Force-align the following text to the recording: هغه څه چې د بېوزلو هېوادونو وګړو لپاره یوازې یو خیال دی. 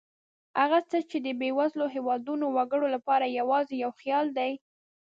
هغه 0.59 0.79
څه 0.89 0.97
چې 1.09 1.17
د 1.25 1.27
بېوزلو 1.39 1.85
هېوادونو 1.95 2.45
وګړو 2.57 2.87
لپاره 2.95 3.35
یوازې 3.39 3.75
یو 3.83 3.91
خیال 3.99 4.27
دی. 4.37 4.51